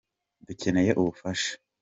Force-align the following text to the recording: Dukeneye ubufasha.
Dukeneye 0.45 0.91
ubufasha. 1.01 1.51